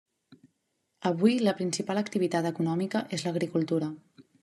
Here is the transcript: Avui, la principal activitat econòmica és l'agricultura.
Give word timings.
Avui, 1.09 1.35
la 1.49 1.53
principal 1.61 2.01
activitat 2.03 2.51
econòmica 2.53 3.07
és 3.19 3.27
l'agricultura. 3.29 3.97